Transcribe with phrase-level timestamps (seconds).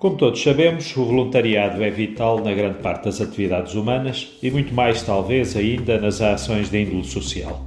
[0.00, 4.72] Como todos sabemos, o voluntariado é vital na grande parte das atividades humanas e muito
[4.72, 7.66] mais, talvez, ainda nas ações de índole social.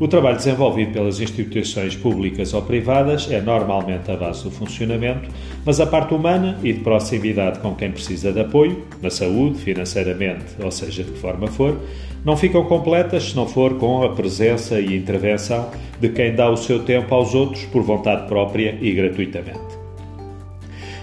[0.00, 5.30] O trabalho desenvolvido pelas instituições públicas ou privadas é normalmente a base do funcionamento,
[5.64, 10.46] mas a parte humana e de proximidade com quem precisa de apoio, na saúde, financeiramente,
[10.60, 11.78] ou seja, de que forma for,
[12.24, 15.70] não ficam completas se não for com a presença e intervenção
[16.00, 19.81] de quem dá o seu tempo aos outros por vontade própria e gratuitamente.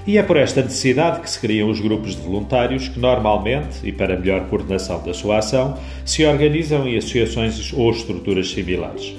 [0.10, 3.92] E é por esta necessidade que se criam os grupos de voluntários que, normalmente, e
[3.92, 9.14] para melhor coordenação da sua ação, se organizam em associações ou estruturas similares.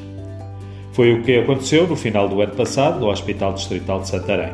[0.92, 4.50] Foi o que aconteceu no final do ano passado no Hospital Distrital de Santarém.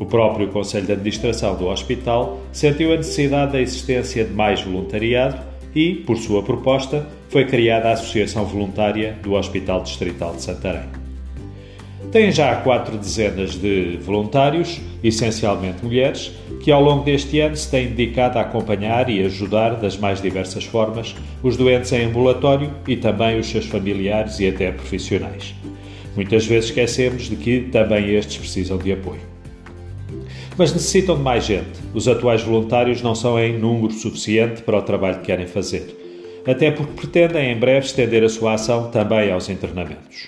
[0.00, 5.38] O próprio Conselho de Administração do hospital sentiu a necessidade da existência de mais voluntariado
[5.72, 11.09] e, por sua proposta, foi criada a Associação Voluntária do Hospital Distrital de Santarém.
[12.12, 17.86] Tem já quatro dezenas de voluntários, essencialmente mulheres, que ao longo deste ano se têm
[17.86, 23.38] dedicado a acompanhar e ajudar das mais diversas formas os doentes em ambulatório e também
[23.38, 25.54] os seus familiares e até profissionais.
[26.16, 29.20] Muitas vezes esquecemos de que também estes precisam de apoio.
[30.58, 31.78] Mas necessitam de mais gente.
[31.94, 35.96] Os atuais voluntários não são em número suficiente para o trabalho que querem fazer,
[36.44, 40.26] até porque pretendem em breve estender a sua ação também aos internamentos.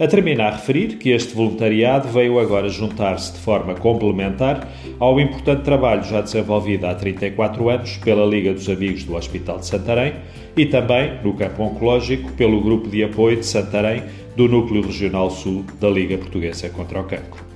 [0.00, 4.66] A terminar a referir que este voluntariado veio agora juntar-se de forma complementar
[4.98, 9.66] ao importante trabalho já desenvolvido há 34 anos pela Liga dos Amigos do Hospital de
[9.66, 10.14] Santarém
[10.56, 14.02] e também, no campo oncológico, pelo Grupo de Apoio de Santarém
[14.34, 17.49] do Núcleo Regional Sul da Liga Portuguesa contra o Cancro.